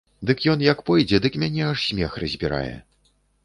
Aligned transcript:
Дык 0.29 0.39
ён 0.53 0.63
як 0.67 0.81
пойдзе, 0.87 1.21
дык 1.27 1.39
мяне 1.45 1.69
аж 1.69 1.87
смех 1.93 2.11
разбірае. 2.27 2.75